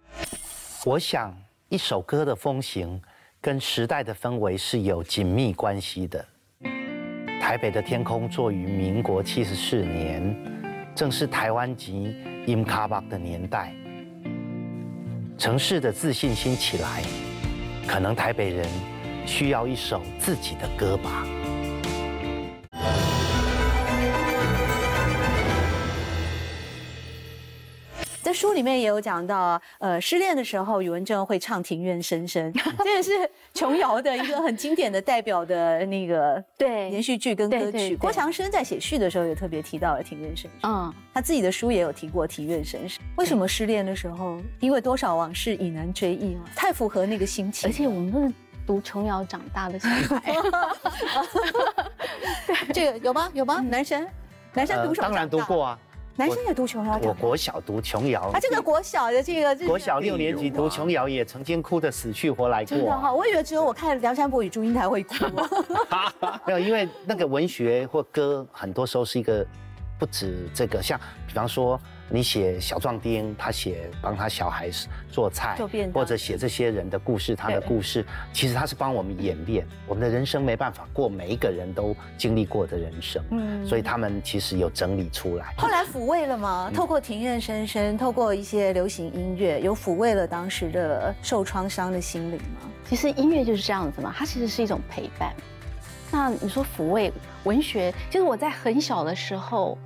[0.85, 1.31] 我想
[1.69, 2.99] 一首歌的风行
[3.39, 6.25] 跟时代的氛围是有紧密关系的。
[7.39, 10.35] 台北的天空作于民国七十四年，
[10.93, 13.73] 正是台湾籍音卡巴的年代。
[15.37, 17.01] 城市的自信心起来，
[17.87, 18.67] 可能台北人
[19.25, 21.25] 需要一首自己的歌吧。
[28.29, 37.95] 在书里面也有讲到，呃，失恋的时候，宇文正会唱《庭院深深》，这也是琼瑶的一个很经典的代表的那个对连续剧跟歌曲。
[37.95, 43.01] 郭强生在写序的时候也特别提到了《庭院深深》，嗯，他自己的书也有提过《庭院深深》。
[43.17, 47.67] 为什么失恋的时候，因为多少往事已难追忆嘛，太符合那个心情。
[47.67, 48.31] 而且我们都是
[48.67, 50.35] 读琼瑶长大的小孩，
[52.71, 53.31] 这个有吗？
[53.33, 53.59] 有吗？
[53.59, 54.07] 男生，
[54.53, 55.07] 男生读什么？
[55.07, 55.79] 当然读过啊。
[56.19, 58.23] 男生也读琼瑶，我国小读琼瑶。
[58.33, 62.65] 啊，这个国小的这个国小六年级读琼瑶，也曾经哭得死去活来过。
[62.65, 65.15] 真的哈，我以为只有我看梁山伯与祝英台会哭。
[66.45, 69.47] 没有，因为那个文学或歌，很多时候是一个
[69.97, 71.79] 不止这个，像比方说。
[72.11, 74.69] 你写小壮丁，他写帮他小孩
[75.11, 75.55] 做菜，
[75.93, 85.53] 或者写这些人的故事，他的故事，其实他是帮我们演练我们的人生，没办法过每一个人都经历过的人生，嗯，所以他们其实有整理出来。
[85.55, 86.71] 后来抚慰了吗？
[86.73, 92.71] 透过庭院深深，透过一些流行音乐，有抚慰了当时的受创伤的心灵吗？
[92.87, 95.31] 其实音乐就是这样子嘛，它其实是一种陪伴。
[96.11, 99.77] 那你说抚慰文学，就是我在很小的时候，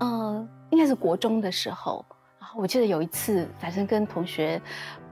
[0.00, 0.48] 嗯。
[0.76, 2.04] 应该是国中的时候，
[2.38, 4.60] 然后我记得有一次，反正跟同学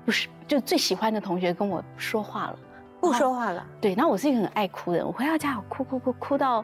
[0.04, 2.58] 不是就最喜欢的同学跟我说话了，
[3.00, 3.66] 不说话了。
[3.80, 6.62] 对，那我是一个很爱哭的人，我回到家我哭哭哭哭到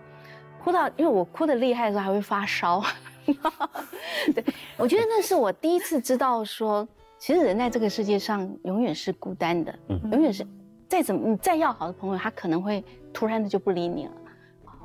[0.62, 2.82] 哭到，因为我哭的厉害的时候还会发烧。
[4.34, 4.44] 对，
[4.76, 6.86] 我觉得那是我第一次知道说，
[7.18, 9.74] 其实人在这个世界上永远是孤单的，
[10.12, 10.46] 永远是
[10.86, 12.84] 再怎么你再要好的朋友，他可能会
[13.14, 14.12] 突然的就不理你了，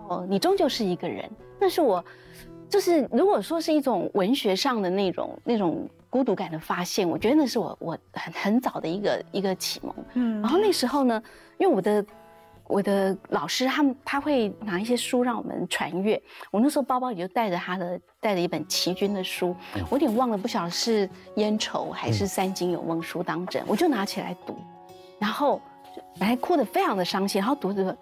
[0.07, 1.29] 哦，你终究是一个人。
[1.59, 2.01] 那是我。
[2.69, 9.95] 就是如果说是一种文学上的那种那种孤独感的发现，我觉得那是我我很很早的一个一个启蒙。
[10.13, 11.21] 嗯，然后那时候呢，
[11.57, 12.05] 因为我的
[12.67, 19.55] 我的老师他们他会拿一些书让我们传阅，我那时候包包里就带着他的带着一本齐军的书，
[19.89, 24.57] 我有点忘了，不晓得是烟愁还是三金有梦书当真，我就拿起来读，
[25.19, 25.61] 然后
[26.19, 27.95] 本来哭得非常的伤心，然后读着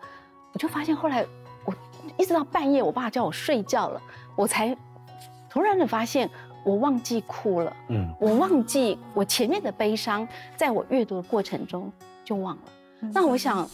[0.53, 1.25] 我就发现后来
[1.65, 1.73] 我
[2.17, 4.01] 一直到半夜，我爸叫我睡觉了。
[4.35, 4.75] 我才
[5.49, 6.29] 突然的发现，
[6.63, 7.75] 我忘记哭了。
[7.89, 11.91] 嗯，我忘记我前面的悲伤，在我阅读的过程中
[12.23, 12.63] 就忘了。
[13.13, 13.69] 那我想，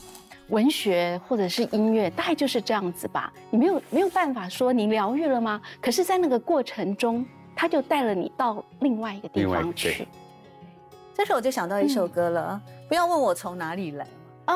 [0.49, 3.31] 文学或者是音乐，大概就是这样子吧。
[3.51, 5.61] 你没有没有办法说你疗愈了吗？
[5.79, 10.07] 可是，在那个过程中，他就带了你到另外一个地方去。
[11.13, 14.07] 这时候我就想到一首歌了，不要问我从哪里来。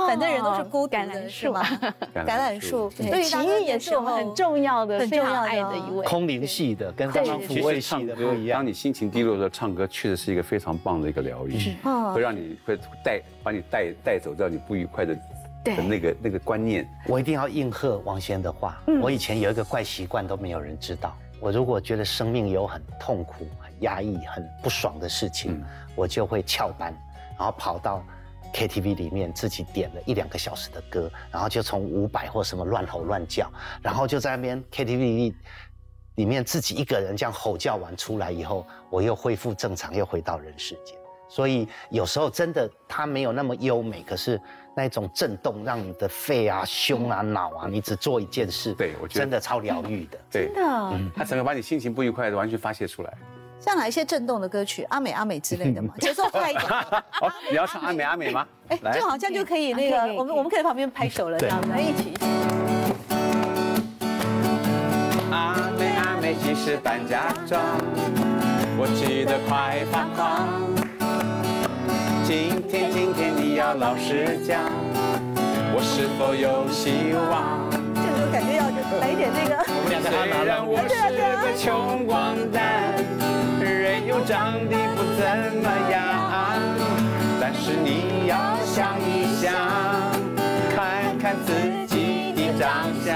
[0.07, 1.63] 反正人都是孤独的，是吗？
[2.15, 6.05] 橄榄树， 对，奇遇也是我们很重要的、非常爱的一位。
[6.05, 8.59] 空灵系的，跟刚刚抚慰系的不一样。
[8.59, 11.75] 当你心情低落的时候，唱歌确实是一个非常棒的一个疗愈，
[12.13, 15.15] 会让你会带把你带带走掉你不愉快的
[15.63, 16.87] 的那个那个观念。
[17.07, 18.81] 我一定要应和王先的话。
[19.01, 21.15] 我以前有一个怪习惯，都没有人知道。
[21.39, 25.63] 我如果觉得生命有很痛苦、很压抑、很不爽的事情，
[25.95, 26.93] 我就会翘班，
[27.37, 28.03] 然后跑到。
[28.53, 35.33] KTV 里面自己点了一两个小时的歌，然后就从五百或什么乱吼乱叫，然后就在那边 KTV
[36.15, 40.95] 里面自己一个人这样吼叫完出来以后，我又恢复正常，又回到人世间。
[41.27, 44.39] 所以有时候真的它没有那么优美，可是
[44.75, 50.19] 那种震动让你的肺啊、胸啊、脑啊，你只做一件事，对我觉得真的超疗愈的。
[50.29, 53.17] 真的，它整个把你心情不愉快的完全发泄出来。
[53.63, 56.65] 像哪一些震动的歌曲，阿美阿美之类的嘛， 节奏快一点。
[56.67, 58.45] 好，你要唱阿美阿美吗？
[58.67, 62.13] 哎，就好像就可以那个，我们我们可以旁边拍手了，这样子一起。
[65.31, 67.61] 阿美阿美几时搬家装？
[68.77, 70.45] 我急得快发狂。
[72.25, 74.59] 今天今天你要老实讲，
[75.73, 77.71] 我是否有希望？
[77.95, 78.67] 这个感觉要
[78.99, 79.63] 来一点那个。
[80.03, 80.91] 虽然我是
[81.41, 82.93] 个穷光蛋。
[83.83, 85.25] 人又长得不怎
[85.61, 85.99] 么样，
[87.37, 89.53] 但是你要想一想，
[90.73, 91.51] 看看自
[91.85, 93.13] 己的长相。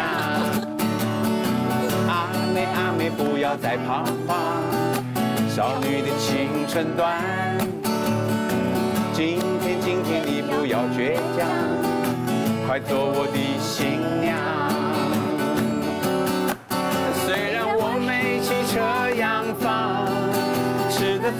[2.09, 4.35] 阿妹阿妹不要再彷徨，
[5.47, 7.23] 少女的青春短。
[9.13, 11.47] 今天今天你不要倔强，
[12.67, 14.66] 快做我的新娘。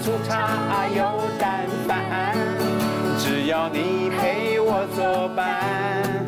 [0.02, 2.36] 粗茶有淡饭，
[3.18, 6.26] 只要你陪我作伴，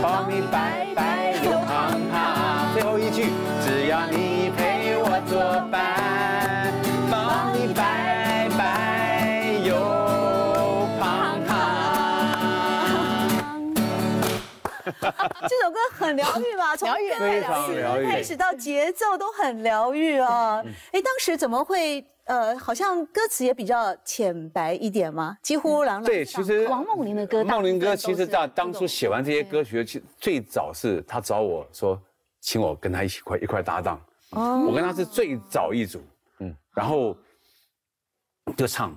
[0.00, 2.72] 帮你白白又胖胖。
[2.72, 3.26] 最后一句，
[3.64, 6.72] 只要你陪我作伴，
[7.10, 9.74] 帮你白白又
[11.00, 11.50] 胖胖。
[15.48, 16.76] 这首歌很疗愈吧？
[16.78, 16.88] 从
[18.08, 20.62] 开始到节奏都很疗愈啊！
[20.92, 22.06] 哎，当时怎么会？
[22.24, 25.36] 呃，好像歌词也比较浅白一点嘛？
[25.42, 32.00] 几乎朗朗对，其实王梦玲的歌，梦玲歌其实在当初写完这些歌曲，其实最早是他找我说，
[32.40, 34.00] 请我跟他一起块一块搭档。
[34.30, 36.00] 哦，我跟他是最早一组，
[36.38, 37.16] 嗯，然后
[38.56, 38.96] 就唱。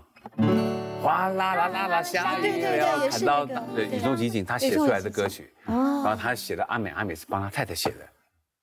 [1.02, 7.98] 哗啦啦啦啦，下雨了，看到雨中集锦，他写出来的歌曲，然后他写的阿美，阿美是帮他太太写的，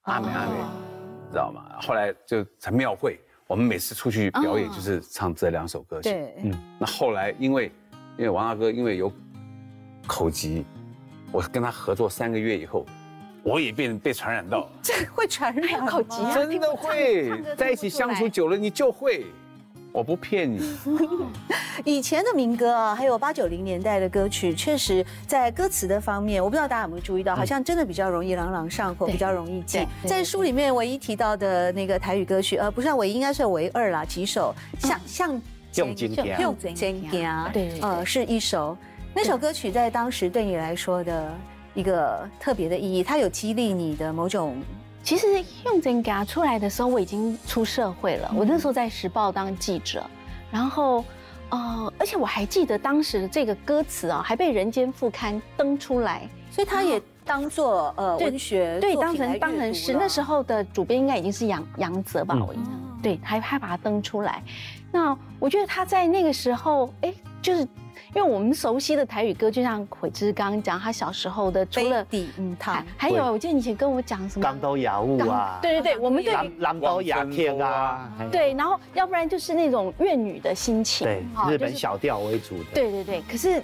[0.03, 0.57] 阿美阿美，
[1.31, 1.63] 知道吗？
[1.81, 3.21] 后来就成庙会，
[3.53, 6.09] 我们每次出去表演就是唱这两首歌曲。
[6.09, 6.59] 对，嗯。
[6.79, 7.71] 那后来因为
[8.17, 9.13] 因为王大哥因为有
[10.07, 10.65] 口疾，
[11.31, 12.87] 我跟他合作三个月以后，
[13.43, 16.35] 我也被被传染到， 这会传染口疾啊？
[16.35, 19.27] 真的会，在一起相处久了你就会。
[19.93, 20.59] 我不骗你，
[21.85, 29.87] 以前的民歌啊，还有八九零年代的歌曲，确实在歌词的方面，我不知道大家有没有注意到，好像真的比较容易朗朗上口，比较容易记。
[30.07, 35.43] 在书里面唯一提到的那个台语歌曲，呃，不是唯一，应该是唯二啦，几首像像
[35.77, 38.77] 用金家，用金家，对，呃，是一首。
[39.15, 41.39] 那首歌曲在当时对你来说的
[41.75, 44.57] 一个特别的意义，它有激励你的某种。
[45.03, 45.27] 其实
[45.65, 48.33] 用真嘎出来的时候，我已经出社会了。
[48.37, 50.09] 我那时候在时报当记者，
[50.51, 51.05] 然后，
[51.51, 64.43] 呃，而且我还记得当时的这个歌词啊，还被《人间副刊》登出来，所以他也当做呃文学对当成当成是那时候的主编应该已经是杨杨泽吧，我印象对，还还把它登出来。
[64.93, 67.13] 那我觉得他在那个时候，哎，
[67.43, 67.67] 就是。
[68.15, 74.43] 因为我们熟悉的台语歌，就像鬼之刚刚讲，他小时候的除了底嗯，他还有，我记得以前跟我讲什么？
[74.43, 83.23] 钢刀雅物啊，对对对，我们对南都雅天啊，对，然后要不然就是那种怨女的心情，对，日本小调为主的，对对对。
[83.23, 83.63] 可是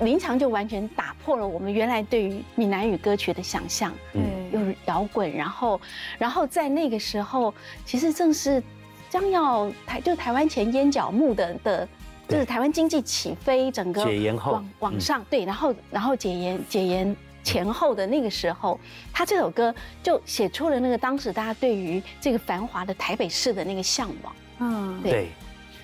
[0.00, 5.80] 林强就完全打破了我们原来对于闽南语歌曲的想象，嗯，又是摇滚，然后
[6.18, 7.54] 然后在那个时候，
[7.86, 8.62] 其实正是
[9.08, 11.88] 将要台就台湾前烟角木的的。
[12.28, 18.78] 就是台湾经济起飞，整个解严后往往上对，然后然后解严解严前后的那个时候，
[19.12, 24.36] 他这首歌就写出了那个当时大家对于这个繁华的台北市的那个向往。
[24.58, 25.28] 嗯，对。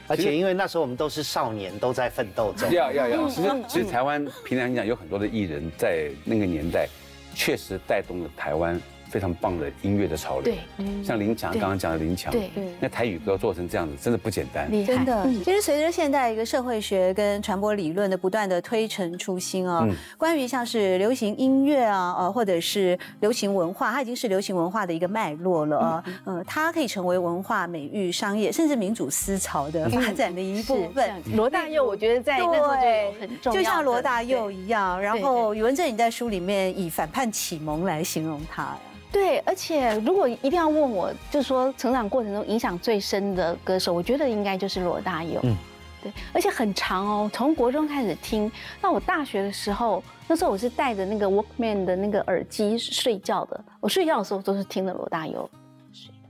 [0.08, 2.70] 而且因为那时候我们都是少年，都在奋斗中。
[2.72, 3.28] 要要要。
[3.28, 6.88] 其实其实台湾平常讲有很多的艺人，在那个年代
[7.34, 8.78] 确实带动了台湾。
[9.12, 15.28] 非常棒的音乐的潮流，对，像林强刚刚讲的林强，对，那台语歌做成这样子，真的不简单，真的。
[15.44, 31.22] 其实随着现代一个社会学跟传播理论的不断的推陈出新啊，关于像是流行音乐啊，呃，或者是流行文化，它已经是流行文化的一个脉络了啊，嗯，它可以成为文化、美育、商业，甚至民主思潮的发展的一部分。
[31.36, 34.98] 罗大佑，我觉得在那时候就很重要，就像罗大佑一样。
[34.98, 38.74] 然后宇文正，你在书里面以反叛启蒙来形容他。
[39.12, 45.38] 对，而且如果一定要问我，就是说成长过程中影响最深的歌手，我觉得应该就是罗大佑。
[45.42, 45.54] 嗯，
[46.02, 48.50] 对，而且很长哦，从国中开始听，
[48.80, 55.48] 那我大学的时候，那时候我是戴着那个 Walkman 的那个耳机睡觉的，我睡觉的时候都是听的罗大佑。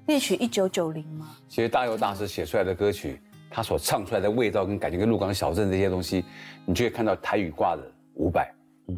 [0.06, 1.36] 恋曲一九九零吗？
[1.48, 6.24] 其实大佑大师写出来的歌曲，他所唱出来的味道跟感觉，跟鹿港小镇这些东西，
[6.66, 7.82] 你就会看到台语挂的
[8.14, 8.52] 五百。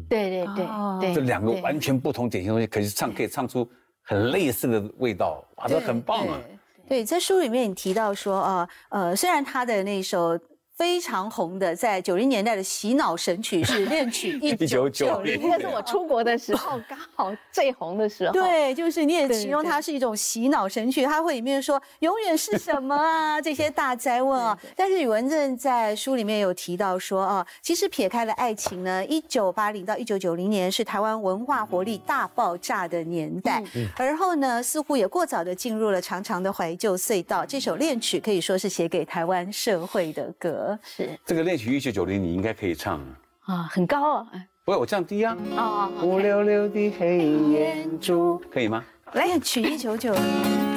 [0.09, 0.67] 对对对
[1.01, 3.67] 对，这两个完全不同典型东西，可是唱可以唱出
[4.01, 6.39] 很类似的味道，哇，这很棒啊！
[6.87, 10.39] 对，在书里面你提到说啊，呃，虽然他的那首。
[10.77, 18.33] 非常红的，在九零年代的洗脑神曲是恋曲一九九零， 那是我出国的时候刚好最红的时候。
[18.35, 24.57] 对，就是你也形容它是一种洗脑神曲，它会里面说永远是什么啊这些大灾 问啊。
[24.75, 33.63] 但是宇文正在书里面有提到说啊，其实撇开了爱情呢，一九八零到一九九零年是台湾文化活力大爆炸的年代，
[33.95, 37.45] 而后呢似乎也过早的进入了长长的怀旧隧道。
[37.45, 40.64] 这首恋曲可以说是写给台湾社会的歌。
[40.83, 42.99] 是这个恋曲一九九零，你应该可以唱
[43.41, 44.27] 啊，很高啊，
[44.63, 45.37] 不会我降低啊。
[45.55, 47.17] 哦，乌溜溜的黑
[47.51, 48.83] 眼珠，可以吗？
[49.13, 50.74] 来，曲一九九零。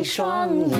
[0.00, 0.78] 的双眼。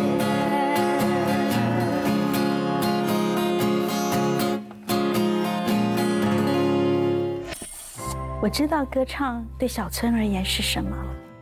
[8.40, 10.96] 我知道歌唱对小春而言是什么。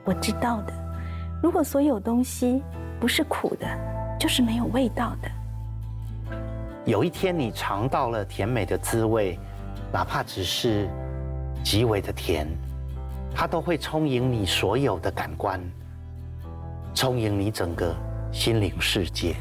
[0.05, 0.72] 我知道的，
[1.41, 2.61] 如果所有东西
[2.99, 3.66] 不是苦的，
[4.18, 5.31] 就是没有味道的。
[6.85, 9.39] 有一天你尝到了甜美的滋味，
[9.93, 10.89] 哪怕只是
[11.62, 12.49] 极为的甜，
[13.33, 15.61] 它都会充盈你所有的感官，
[17.01, 17.94] 充盈你整个
[18.32, 19.36] 心灵世界。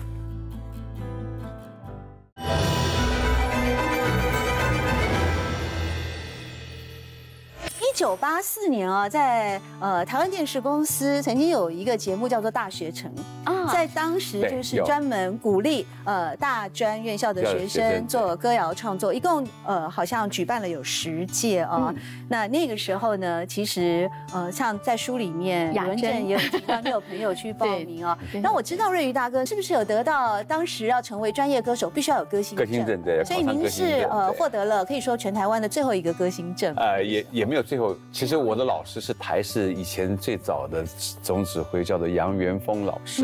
[7.79, 13.11] 一九八四年啊，在呃台湾电视公司曾经有一个节目叫做《大学城》
[13.49, 21.93] 啊，在当时就是专门鼓励呃大专院校的学生做歌谣创作，一共呃好像举办了有十届啊。
[22.28, 28.18] 那那个时候呢，其实呃像在书里面，文正也有提到，你有朋友去 报名啊。
[28.41, 33.01] 那我知道瑞宇大哥是不是有得到当时要成为专业歌手必须要有歌星证？
[33.03, 36.74] 对，所以您是呃获得了可以说全台湾的最后一个歌星证。
[36.76, 37.95] 呃，也也没有最后。
[38.11, 40.83] 其实我的老师是台视以前最早的
[41.21, 43.23] 总指挥，叫做杨元峰老师。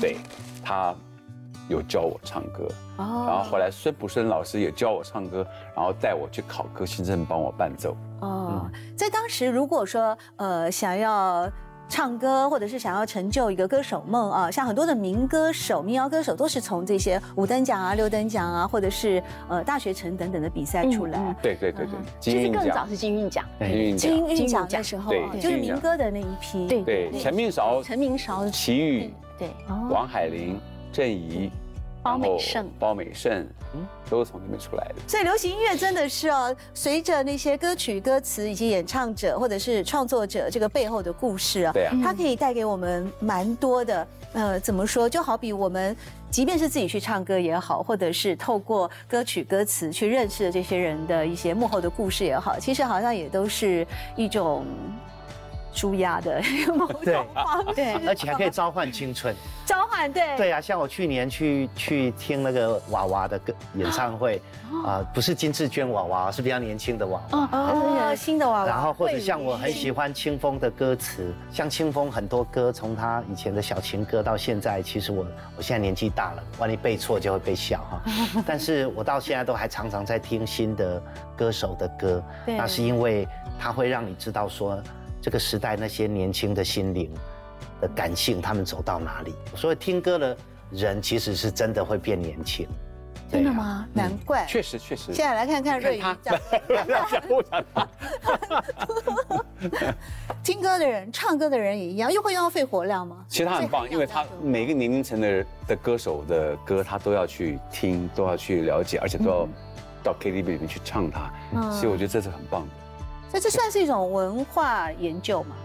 [0.00, 0.16] 对，
[0.62, 0.94] 他
[1.68, 2.68] 有教我唱歌。
[2.96, 7.96] 然后后来孙普生老师也教我唱歌，然后带我去考歌星证，帮我伴奏。
[8.20, 11.50] 哦，在当时如果说呃想要。
[11.88, 21.36] 唱歌，或者是想要成就一个歌手梦啊，像很多的民歌手、民谣歌手，都是从这些五等奖啊、六等奖啊，或者是呃大学城等等的比赛出来。
[21.40, 23.44] 对对对对，其实更早是金韵奖，
[23.96, 24.66] 金韵奖。
[24.74, 26.66] 的时候，就是民歌的那一批。
[26.66, 29.50] 对对，陈明韶、陈明韶、齐豫，对，
[29.90, 30.58] 王海玲、
[30.92, 31.50] 郑怡。
[32.04, 34.96] 包美胜，包美胜，嗯，都是从那边出来的。
[35.08, 44.06] 所以流行音乐真的是哦，随着那些歌曲、歌词以及演唱者或者是创作者这个背后的故事啊，对啊，它可以带给我们蛮多的。
[44.34, 45.08] 呃，怎么说？
[45.08, 45.96] 就好比我们，
[46.30, 54.66] 即便是自己去唱歌也好，或者是透过歌曲、歌词去认识这些人的一些幕后的故事也好，其实好像也都是一种。
[55.74, 56.40] 舒压的
[56.74, 59.34] 某种方式，而且还可以召唤青春。
[59.66, 60.36] 召唤，对。
[60.36, 64.40] 对啊，像我去年去去听那个娃娃的歌演唱会，
[64.86, 67.48] 啊，不是金志娟娃娃，是比较年轻的娃娃。
[67.50, 68.66] 哦，新的娃娃。
[68.66, 78.02] 然后或者像我很喜欢清风的歌词，像清风很多歌，从他以前的小情歌到现在，其实我我现在年纪大了，万一背错就会被笑哈。
[78.46, 81.02] 但是我到现在都还常常在听新的
[81.36, 83.26] 歌手的歌，那是因为
[83.58, 84.80] 他会让你知道说。
[85.24, 87.10] 这个时代那些年轻的心灵
[87.80, 89.34] 的感性，他们走到哪里？
[89.56, 90.36] 所以听歌的
[90.70, 92.68] 人其实是真的会变年轻，
[93.32, 93.88] 真的吗？
[93.94, 95.14] 难怪，确实确实。
[95.14, 96.02] 现在来看看瑞宇，
[100.44, 103.24] 听歌的人、唱歌的人也一样，又会用到肺活量吗？
[103.26, 109.48] 其实他很棒，因为他每个年龄层的的歌手的歌，他都要去听，都要去了解，而且都要
[110.02, 111.32] 到 KTV 里面去唱它。
[111.72, 112.68] 所以我觉得这是很棒的。
[113.34, 115.56] 那这算是一种文化研究吗？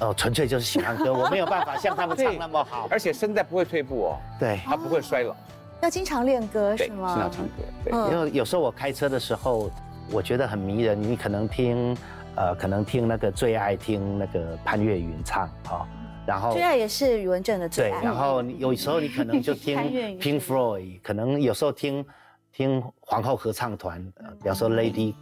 [0.00, 5.34] 哦，纯粹就是喜欢歌，我没有办法像他们 唱那么好，而且声带不会退步哦，对，它不会衰老，
[5.82, 7.14] 要经常练歌是吗？
[7.14, 9.70] 经常唱歌，对，因为有时候我开车的时候，
[10.10, 11.96] 我觉得很迷人，你可能听，
[12.34, 15.86] 呃，可能听那个最爱听那个潘越云唱啊，
[16.26, 19.78] 然后最爱也是宇文正的最爱，对，然后有时候你可能就听
[20.20, 22.04] Pink Floyd，可能有时候听
[22.52, 24.04] 听皇后合唱团，
[24.42, 25.14] 比方说 Lady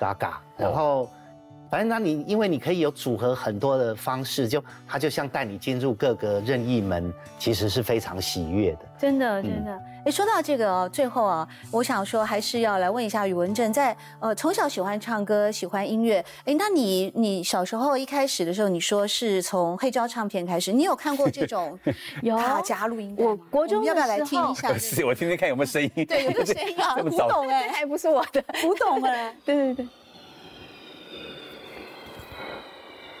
[0.00, 1.08] Gaga，然后。
[1.76, 8.78] 反正那你因为你可以有组合很多的方式，就它就像带你进入各个任意门，其实是非常喜悦的。
[8.98, 9.78] 真的，真的。
[10.06, 16.24] 哎，说到这个最后啊，我想说还是要来问一下宇文正，在呃从小喜欢唱歌，喜欢音乐。
[16.46, 21.78] 哎，那你你小时候一开始的时候，你说是从黑胶唱片开始，你有看过这种
[22.22, 23.14] 有卡夹录音？
[23.18, 24.72] 我国中要不要来听一下？
[24.80, 25.90] 是我听听看有没有声音。
[26.06, 26.96] 对，有没有声音啊？
[27.04, 29.36] 古董哎，还不是我的，古董哎。
[29.44, 29.86] 对对对。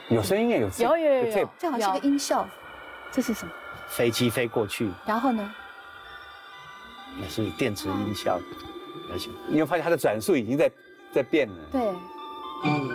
[0.08, 2.46] 有声音也有有有有，正好是个音效，
[3.10, 3.52] 这是什么？
[3.88, 4.90] 飞机飞过去。
[5.04, 5.54] 然后呢？
[7.18, 8.38] 那是电池音效，
[9.12, 10.70] 而且你会发现它的转速已经在
[11.12, 11.54] 在变了。
[11.72, 11.80] 对。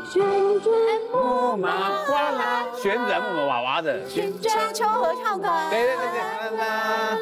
[0.10, 0.24] 旋
[0.60, 0.74] 转
[1.12, 4.08] 木马哗啦，旋转木马娃娃的。
[4.10, 5.70] 旋转秋合唱团。
[5.70, 6.08] 对对对
[6.50, 6.58] 对。
[6.58, 7.18] 啦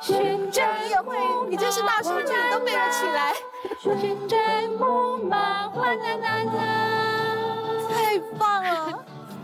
[0.00, 1.16] 旋转你也会，
[1.48, 3.34] 你真是大数据，你都背了起来。
[3.78, 6.52] 旋转木马哗啦啦啦，
[7.90, 8.93] 太棒了。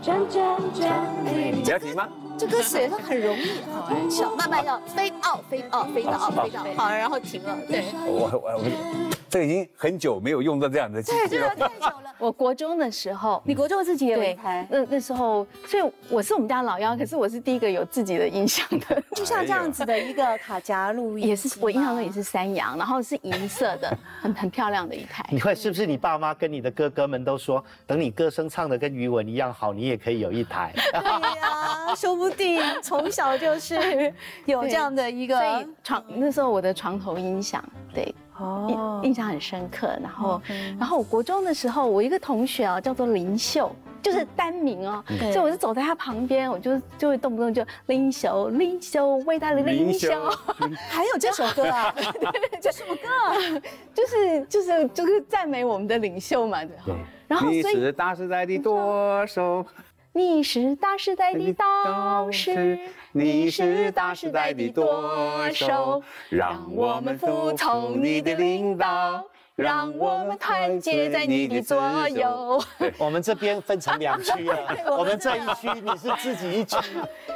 [0.01, 2.07] 转转转，你要停吗？
[2.37, 7.55] 这歌写的很容易，好，小慢慢要飞奥飞奥飞到奥飞到，好，然后停了。
[7.67, 12.13] 对，我我我，这已经很久没有用到这样的机对，这个太久了。
[12.19, 25.25] 我国中的时候，你国中自己也有一台，那那时候，所以我是我们家老幺，可是我是第一个有自己的音响的， 就像这样子的一个卡夹录音，也是我印象中也是三洋，然后是银色的， 很很漂亮的一台。
[25.31, 30.73] 你会是不是你爸妈跟你的哥哥们都说，等你歌声唱的跟余文一样好，你也可以有一台？
[30.91, 34.13] 对呀，说不定从小就是
[34.43, 37.63] 有这样的一个床，那时候我的床头音响，
[37.93, 38.13] 对。
[38.41, 39.87] 哦，印象很深刻。
[40.01, 40.41] 然后，
[40.79, 50.09] 然后我国中的时候，我一个同学啊，叫做林秀，就是单名哦，所以我就走在他旁边，我就就会动不动就林秀，林秀，伟大的林秀，
[50.89, 51.93] 还有这首歌啊
[52.61, 53.61] 这什么歌？
[53.93, 56.95] 就是就是就是赞美我们的领袖嘛，对。
[57.27, 59.65] 然后，你是大时代的舵手。
[60.13, 62.77] 你是大时代的导师，
[63.13, 69.23] 你是大时代的舵手，让我们服从你的领导，
[69.55, 72.61] 让我们团结在你的左右。
[72.97, 76.75] 我们这边分成两区了， 我们这一区你是自己一区，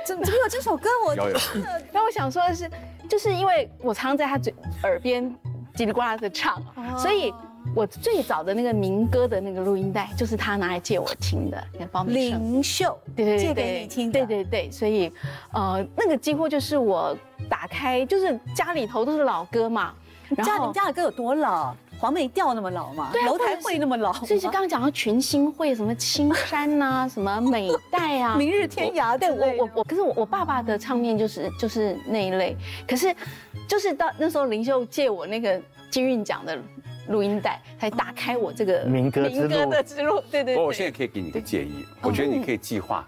[0.06, 0.90] 怎么怎么有这首歌？
[1.06, 1.40] 我有有。
[1.94, 2.70] 那我想说的是，
[3.08, 4.54] 就是因为我常在他嘴
[4.84, 5.34] 耳边
[5.76, 6.62] 叽里呱啦的唱，
[6.98, 7.34] 所以。
[7.74, 11.62] 我最早的那个民歌的那个录音带，就是他拿来借我听的，
[12.08, 15.12] 林秀，对对对，借给你听，对对对，所以，
[15.52, 17.18] 呃，那个几乎就是我
[17.50, 19.94] 打开，就是家里头都是老歌嘛。
[20.44, 21.76] 家你家的歌有多老？
[21.98, 23.12] 黄梅调那么老吗？
[23.26, 24.12] 楼台会那么老？
[24.12, 32.56] 所以是刚刚讲到群星会，什么青山呐，什么美代啊， 明日天涯，对我我我，可是我我爸爸的唱片就是就是那一类，
[32.88, 33.16] 可是
[33.68, 36.60] 就是到那时候林秀借我那个金韵奖的。
[37.08, 40.56] 录音带才打开我这个民歌民歌的之路，对对。
[40.56, 43.08] 不过我现在可以给你个建议，我觉得你可以计划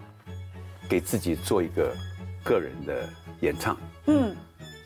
[0.90, 1.96] 给自己做一个
[2.44, 3.10] 个人的
[3.42, 4.36] 演唱，嗯，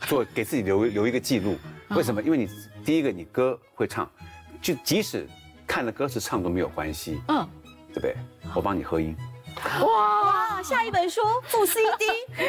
[0.02, 1.56] 做给自己留留一个记录。
[1.90, 2.22] 为什么？
[2.22, 2.48] 因为你
[2.84, 4.10] 第一个你歌会唱，
[4.62, 5.28] 就即使
[5.66, 7.46] 看了歌词唱都没有关系，嗯，
[7.88, 8.16] 对不对？
[8.54, 9.14] 我帮你合音。
[9.84, 10.62] 哇！
[10.62, 11.82] 下一本书副 CD，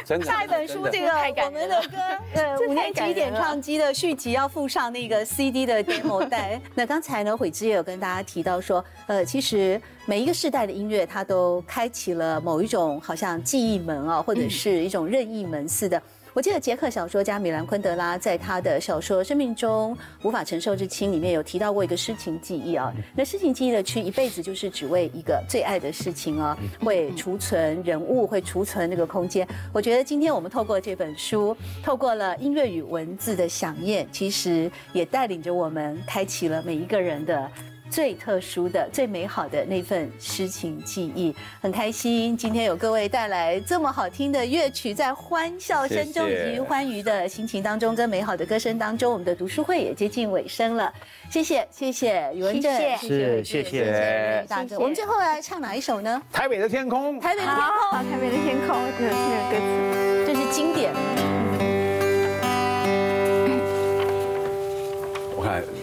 [0.23, 1.09] 下一本书这个
[1.45, 1.97] 我们的歌，
[2.35, 6.61] 呃，五年级点唱机的续集要附上那个 CD 的 demo 带。
[6.75, 16.01] 那刚才呢，悔之也有跟大家提到说，呃，其实每一个世代的音乐，它都开启了某一种好像记忆门啊，或者是一种任意门似的。
[16.33, 22.91] 我记得捷克小说家米兰昆德拉在他的小说《生命中无法承受之轻》里面有提到过一个诗情记忆啊。
[23.15, 29.47] 那诗情记忆的区一辈子就是只为一个最爱的事情啊，会储存人物，会储存那个空间。
[29.71, 37.47] 我觉得今天我们透过这本书，透过了音乐与文字的响宴，其实也带领着我们开启了每一个人的。
[37.93, 41.31] 最特殊的、最美好的那份诗情记忆，
[41.61, 50.91] 很开心今天有各位带来这么好听的乐曲，在欢笑声中以及欢愉的心情当中，跟美好的歌声当中，我们的读书会也接近尾声了。
[51.29, 54.79] 谢谢，谢谢宇文正，是谢谢大哥。
[54.79, 56.19] 我们最后来唱哪一首呢？
[56.31, 59.11] 台北的天空，台北的天空，台北的天空，这个
[59.51, 61.42] 歌词，这是经典。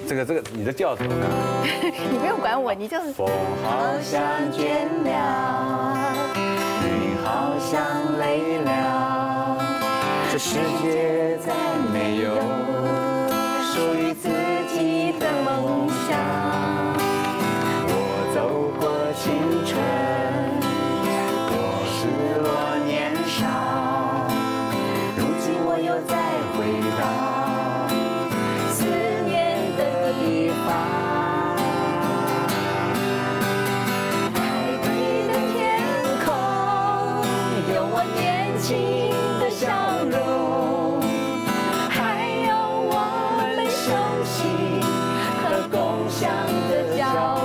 [0.09, 3.13] 这个这个，你的调子， 你不用管我，你就是。
[3.13, 3.29] 风
[3.63, 5.97] 好像倦了，
[6.85, 9.59] 雨好像累了，
[10.33, 11.53] 这世界再
[11.93, 12.35] 没有
[13.73, 14.10] 属于
[46.21, 47.40] 共享的角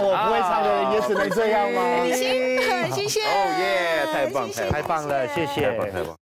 [0.00, 1.80] 我不会唱的也只能这样吗？
[2.06, 3.20] 谢谢，谢谢。
[3.22, 5.70] 哦耶，太棒，太棒了，谢谢。
[5.70, 6.23] 太棒，太棒。